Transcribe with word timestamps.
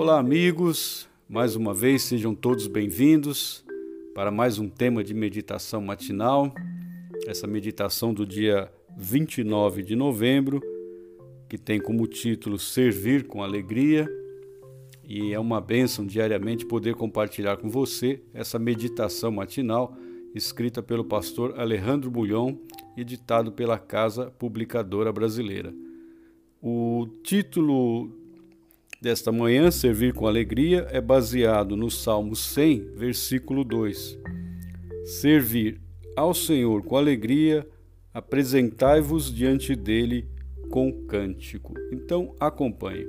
Olá, 0.00 0.20
amigos. 0.20 1.08
Mais 1.28 1.56
uma 1.56 1.74
vez, 1.74 2.02
sejam 2.02 2.32
todos 2.32 2.68
bem-vindos 2.68 3.64
para 4.14 4.30
mais 4.30 4.56
um 4.56 4.68
tema 4.68 5.02
de 5.02 5.12
meditação 5.12 5.80
matinal. 5.80 6.54
Essa 7.26 7.48
meditação 7.48 8.14
do 8.14 8.24
dia 8.24 8.70
29 8.96 9.82
de 9.82 9.96
novembro, 9.96 10.62
que 11.48 11.58
tem 11.58 11.80
como 11.80 12.06
título 12.06 12.60
Servir 12.60 13.26
com 13.26 13.42
Alegria. 13.42 14.08
E 15.02 15.34
é 15.34 15.40
uma 15.40 15.60
bênção 15.60 16.06
diariamente 16.06 16.64
poder 16.64 16.94
compartilhar 16.94 17.56
com 17.56 17.68
você 17.68 18.22
essa 18.32 18.56
meditação 18.56 19.32
matinal 19.32 19.96
escrita 20.32 20.80
pelo 20.80 21.04
pastor 21.04 21.58
Alejandro 21.58 22.08
Bulhon, 22.08 22.54
editado 22.96 23.50
pela 23.50 23.80
Casa 23.80 24.30
Publicadora 24.30 25.12
Brasileira. 25.12 25.74
O 26.62 27.08
título 27.24 28.17
desta 29.00 29.30
manhã, 29.30 29.70
Servir 29.70 30.12
com 30.12 30.26
Alegria, 30.26 30.86
é 30.90 31.00
baseado 31.00 31.76
no 31.76 31.90
Salmo 31.90 32.34
100, 32.34 32.92
versículo 32.96 33.64
2. 33.64 34.18
Servir 35.04 35.80
ao 36.16 36.34
Senhor 36.34 36.82
com 36.82 36.96
alegria, 36.96 37.66
apresentai-vos 38.12 39.32
diante 39.32 39.74
dele 39.76 40.28
com 40.68 40.92
cântico. 41.06 41.74
Então, 41.92 42.34
acompanhe. 42.40 43.06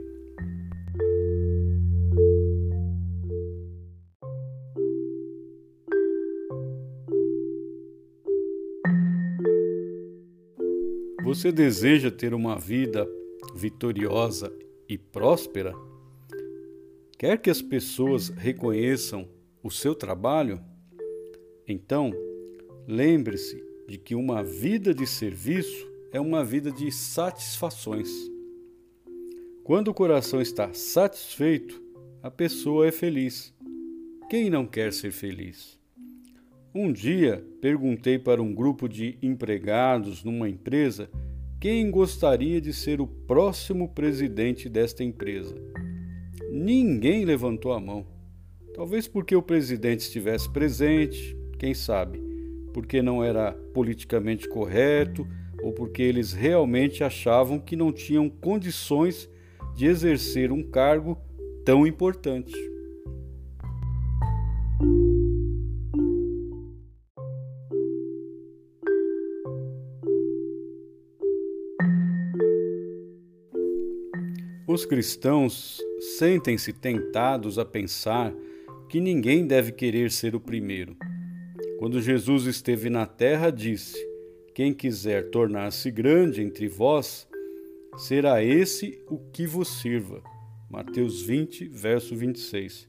Você 11.23 11.51
deseja 11.51 12.09
ter 12.09 12.34
uma 12.34 12.57
vida 12.57 13.07
vitoriosa 13.55 14.51
e 14.90 14.98
próspera? 14.98 15.73
Quer 17.18 17.37
que 17.37 17.49
as 17.49 17.62
pessoas 17.62 18.29
reconheçam 18.29 19.29
o 19.62 19.70
seu 19.70 19.93
trabalho? 19.93 20.59
Então, 21.68 22.12
lembre-se 22.87 23.63
de 23.87 23.99
que 23.99 24.15
uma 24.15 24.43
vida 24.43 24.93
de 24.93 25.05
serviço 25.05 25.87
é 26.12 26.20
uma 26.20 26.43
vida 26.43 26.71
de 26.71 26.91
satisfações. 26.91 28.09
Quando 29.63 29.90
o 29.90 29.93
coração 29.93 30.41
está 30.41 30.73
satisfeito, 30.73 31.79
a 32.24 32.31
pessoa 32.31 32.87
é 32.87 32.91
feliz. 32.91 33.53
Quem 34.27 34.49
não 34.49 34.65
quer 34.65 34.91
ser 34.91 35.12
feliz? 35.12 35.77
Um 36.74 36.91
dia 36.91 37.46
perguntei 37.62 38.18
para 38.18 38.41
um 38.41 38.53
grupo 38.53 38.87
de 38.87 39.18
empregados 39.21 40.24
numa 40.24 40.49
empresa 40.49 41.09
quem 41.60 41.91
gostaria 41.91 42.62
de 42.62 42.71
ser 42.71 43.02
o 43.02 43.07
próximo 43.07 43.90
presidente 43.90 44.70
desta 44.70 45.04
empresa. 45.04 45.55
Ninguém 46.49 47.26
levantou 47.26 47.74
a 47.74 47.79
mão. 47.79 48.07
Talvez 48.74 49.10
porque 49.10 49.35
o 49.35 49.41
presidente 49.41 49.99
estivesse 49.99 50.49
presente, 50.49 51.35
quem 51.57 51.74
sabe, 51.74 52.24
porque 52.74 53.02
não 53.02 53.21
era 53.21 53.52
politicamente 53.74 54.48
correto 54.48 55.27
ou 55.62 55.74
porque 55.74 56.02
eles 56.02 56.32
realmente 56.32 57.04
achavam 57.04 57.60
que 57.60 57.76
não 57.76 57.91
tinham 57.91 58.30
condições 58.30 59.30
de 59.76 59.85
exercer 59.85 60.54
um 60.54 60.63
cargo 60.63 61.18
tão 61.65 61.85
importante. 61.85 62.54
Os 74.72 74.85
cristãos 74.85 75.81
sentem-se 76.19 76.72
tentados 76.72 77.57
a 77.57 77.66
pensar 77.66 78.31
que 78.88 79.02
ninguém 79.02 79.47
deve 79.47 79.72
querer 79.72 80.12
ser 80.12 80.35
o 80.35 80.40
primeiro. 80.40 80.96
Quando 81.80 82.00
Jesus 82.00 82.46
esteve 82.46 82.88
na 82.88 83.08
terra, 83.08 83.50
disse: 83.50 83.97
Quem 84.53 84.72
quiser 84.72 85.31
tornar-se 85.31 85.90
grande 85.90 86.44
entre 86.44 86.68
vós, 86.68 87.28
será 87.97 88.44
esse 88.44 89.03
o 89.09 89.18
que 89.34 89.47
vos 89.47 89.81
sirva. 89.81 90.22
Mateus 90.69 91.24
20, 91.24 91.68
verso 91.69 92.16
26. 92.16 92.88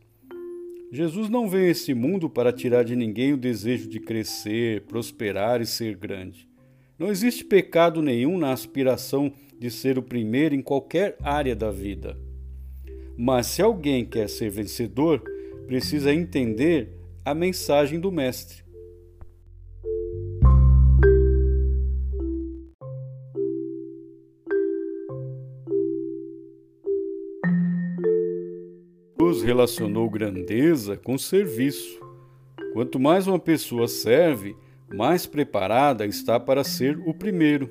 Jesus 0.92 1.30
não 1.30 1.48
veio 1.48 1.69
a 1.69 1.70
esse 1.70 1.94
mundo 1.94 2.28
para 2.28 2.52
tirar 2.52 2.84
de 2.84 2.94
ninguém 2.94 3.32
o 3.32 3.38
desejo 3.38 3.88
de 3.88 4.00
crescer, 4.00 4.82
prosperar 4.82 5.62
e 5.62 5.66
ser 5.66 5.96
grande. 5.96 6.50
Não 7.00 7.09
existe 7.09 7.43
pecado 7.43 8.03
nenhum 8.03 8.37
na 8.37 8.53
aspiração 8.53 9.33
de 9.59 9.71
ser 9.71 9.97
o 9.97 10.03
primeiro 10.03 10.55
em 10.55 10.61
qualquer 10.61 11.16
área 11.22 11.56
da 11.56 11.71
vida. 11.71 12.15
Mas 13.16 13.47
se 13.47 13.62
alguém 13.62 14.05
quer 14.05 14.28
ser 14.28 14.50
vencedor, 14.50 15.22
precisa 15.66 16.12
entender 16.12 16.91
a 17.25 17.34
mensagem 17.34 17.99
do 17.99 18.12
Mestre. 18.12 18.62
Jesus 29.19 29.43
relacionou 29.43 30.11
grandeza 30.11 30.99
com 30.99 31.17
serviço. 31.17 31.99
Quanto 32.75 33.00
mais 33.00 33.27
uma 33.27 33.38
pessoa 33.38 33.88
serve, 33.88 34.55
mais 34.94 35.26
preparada 35.26 36.04
está 36.04 36.38
para 36.38 36.64
ser 36.64 36.98
o 37.06 37.14
primeiro. 37.14 37.70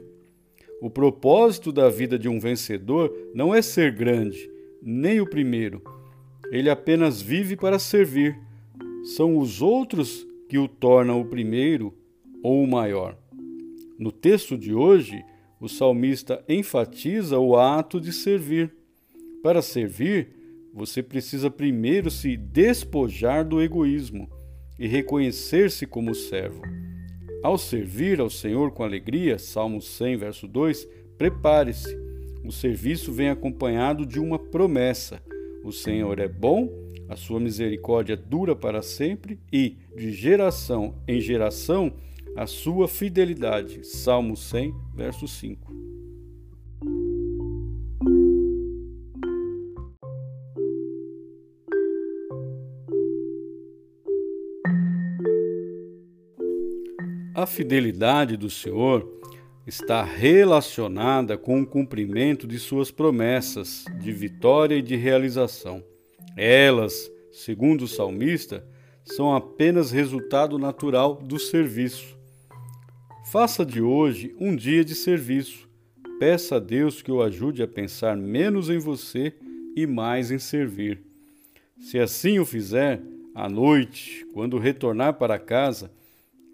O 0.81 0.89
propósito 0.89 1.71
da 1.71 1.89
vida 1.89 2.17
de 2.17 2.29
um 2.29 2.39
vencedor 2.39 3.13
não 3.33 3.53
é 3.53 3.61
ser 3.61 3.91
grande, 3.91 4.49
nem 4.81 5.19
o 5.19 5.29
primeiro. 5.29 5.81
Ele 6.51 6.69
apenas 6.69 7.21
vive 7.21 7.55
para 7.55 7.77
servir. 7.77 8.39
São 9.15 9.37
os 9.37 9.61
outros 9.61 10.25
que 10.47 10.57
o 10.57 10.67
tornam 10.67 11.19
o 11.19 11.25
primeiro 11.25 11.93
ou 12.41 12.63
o 12.63 12.67
maior. 12.67 13.17
No 13.97 14.11
texto 14.11 14.57
de 14.57 14.73
hoje, 14.73 15.23
o 15.59 15.67
salmista 15.67 16.43
enfatiza 16.47 17.37
o 17.37 17.57
ato 17.57 17.99
de 17.99 18.13
servir. 18.13 18.73
Para 19.43 19.61
servir, 19.61 20.29
você 20.73 21.03
precisa 21.03 21.51
primeiro 21.51 22.09
se 22.09 22.37
despojar 22.37 23.45
do 23.45 23.61
egoísmo 23.61 24.29
e 24.79 24.87
reconhecer-se 24.87 25.85
como 25.85 26.15
servo. 26.15 26.61
Ao 27.41 27.57
servir 27.57 28.19
ao 28.19 28.29
Senhor 28.29 28.71
com 28.71 28.83
alegria, 28.83 29.39
Salmo 29.39 29.81
100, 29.81 30.17
verso 30.17 30.47
2, 30.47 30.85
prepare-se. 31.17 31.97
O 32.43 32.51
serviço 32.51 33.13
vem 33.13 33.29
acompanhado 33.29 34.05
de 34.05 34.19
uma 34.19 34.37
promessa. 34.37 35.21
O 35.63 35.71
Senhor 35.71 36.19
é 36.19 36.27
bom, 36.27 36.69
a 37.07 37.15
sua 37.15 37.39
misericórdia 37.39 38.17
dura 38.17 38.55
para 38.55 38.81
sempre 38.81 39.39
e, 39.53 39.77
de 39.95 40.11
geração 40.11 40.95
em 41.07 41.21
geração, 41.21 41.93
a 42.35 42.45
sua 42.45 42.89
fidelidade. 42.89 43.85
Salmo 43.85 44.35
100, 44.35 44.73
verso 44.93 45.25
5. 45.25 45.78
A 57.41 57.45
fidelidade 57.45 58.35
do 58.35 58.49
Senhor 58.49 59.09
está 59.65 60.03
relacionada 60.03 61.37
com 61.37 61.61
o 61.61 61.65
cumprimento 61.65 62.45
de 62.45 62.59
suas 62.59 62.91
promessas 62.91 63.85
de 63.97 64.11
vitória 64.11 64.75
e 64.75 64.81
de 64.81 64.97
realização. 64.97 65.81
Elas, 66.35 67.09
segundo 67.31 67.83
o 67.83 67.87
salmista, 67.87 68.67
são 69.05 69.33
apenas 69.33 69.89
resultado 69.89 70.59
natural 70.59 71.15
do 71.15 71.39
serviço. 71.39 72.13
Faça 73.31 73.65
de 73.65 73.81
hoje 73.81 74.35
um 74.37 74.53
dia 74.53 74.83
de 74.83 74.93
serviço. 74.93 75.65
Peça 76.19 76.57
a 76.57 76.59
Deus 76.59 77.01
que 77.01 77.09
o 77.09 77.23
ajude 77.23 77.63
a 77.63 77.67
pensar 77.69 78.17
menos 78.17 78.69
em 78.69 78.79
você 78.79 79.33
e 79.77 79.87
mais 79.87 80.29
em 80.29 80.39
servir. 80.39 81.01
Se 81.79 81.99
assim 81.99 82.37
o 82.37 82.45
fizer, 82.45 83.01
à 83.33 83.47
noite, 83.47 84.27
quando 84.33 84.59
retornar 84.59 85.13
para 85.13 85.39
casa, 85.39 85.89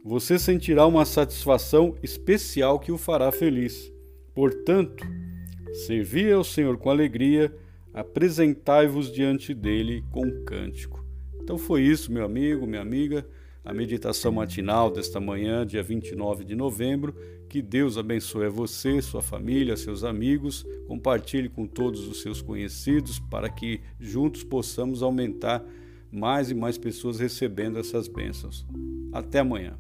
você 0.08 0.38
sentirá 0.38 0.86
uma 0.86 1.04
satisfação 1.04 1.96
especial 2.04 2.80
que 2.80 2.92
o 2.92 2.98
fará 2.98 3.32
feliz. 3.32 3.92
Portanto, 4.36 5.04
servi 5.88 6.32
ao 6.32 6.44
Senhor 6.44 6.78
com 6.78 6.92
alegria, 6.92 7.52
apresentai-vos 7.92 9.12
diante 9.12 9.52
dele 9.52 10.04
com 10.12 10.44
cântico. 10.44 11.04
Então 11.42 11.58
foi 11.58 11.82
isso, 11.82 12.12
meu 12.12 12.24
amigo, 12.24 12.68
minha 12.68 12.84
amiga, 12.84 13.28
a 13.64 13.74
meditação 13.74 14.32
matinal 14.32 14.92
desta 14.92 15.20
manhã, 15.20 15.66
dia 15.66 15.82
29 15.82 16.44
de 16.44 16.56
novembro. 16.56 17.16
Que 17.50 17.60
Deus 17.60 17.98
abençoe 17.98 18.48
você, 18.48 19.02
sua 19.02 19.24
família, 19.24 19.76
seus 19.76 20.04
amigos. 20.04 20.64
Compartilhe 20.88 21.50
com 21.50 21.66
todos 21.66 22.08
os 22.08 22.22
seus 22.22 22.44
conhecidos 22.44 23.18
para 23.18 23.50
que 23.50 23.82
juntos 24.00 24.44
possamos 24.44 25.02
aumentar 25.02 25.66
mais 26.12 26.52
e 26.52 26.54
mais 26.54 26.78
pessoas 26.78 27.20
recebendo 27.20 27.80
essas 27.80 28.08
bênçãos. 28.08 28.68
Até 29.12 29.40
amanhã. 29.40 29.76